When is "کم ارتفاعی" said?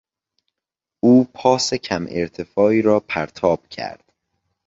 1.73-2.81